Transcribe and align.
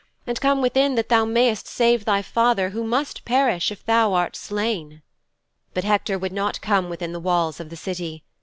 And 0.25 0.41
come 0.41 0.63
within 0.63 0.95
that 0.95 1.09
thou 1.09 1.25
mayst 1.25 1.67
save 1.67 2.05
thy 2.05 2.23
father 2.23 2.69
who 2.71 2.83
must 2.83 3.23
perish 3.23 3.71
if 3.71 3.85
thou 3.85 4.13
art 4.13 4.35
slain."' 4.35 5.03
'But 5.75 5.83
Hector 5.83 6.17
would 6.17 6.33
not 6.33 6.59
come 6.59 6.89
within 6.89 7.13
the 7.13 7.19
walls 7.19 7.59
of 7.59 7.69
the 7.69 7.75
City. 7.77 8.23